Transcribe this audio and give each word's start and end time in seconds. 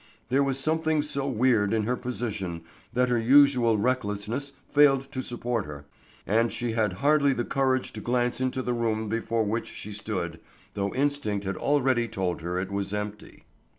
There 0.29 0.41
was 0.41 0.57
something 0.59 1.03
so 1.03 1.27
weird 1.27 1.71
in 1.73 1.83
her 1.83 1.95
position 1.95 2.61
that 2.91 3.09
her 3.09 3.19
usual 3.19 3.77
recklessness 3.77 4.51
failed 4.73 5.11
to 5.11 5.21
support 5.21 5.65
her, 5.65 5.85
and 6.25 6.51
she 6.51 6.71
had 6.71 6.93
hardly 6.93 7.33
the 7.33 7.45
courage 7.45 7.93
to 7.93 8.01
glance 8.01 8.41
into 8.41 8.63
the 8.63 8.73
room 8.73 9.09
before 9.09 9.43
which 9.43 9.71
she 9.71 9.91
stood, 9.91 10.39
though 10.73 10.91
instinct 10.95 11.45
had 11.45 11.55
already 11.55 12.07
told 12.07 12.41
her 12.41 12.57
it 12.59 12.71
was 12.71 12.95
empty. 12.95 13.43